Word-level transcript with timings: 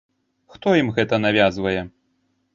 Хто 0.53 0.73
ім 0.81 0.89
гэта 0.95 1.21
навязвае? 1.25 1.77